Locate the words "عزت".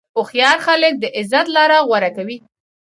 1.17-1.45